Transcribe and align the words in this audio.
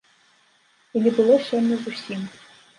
І 0.95 1.03
не 1.05 1.11
было 1.21 1.37
сёння 1.53 1.75
зусім. 1.85 2.29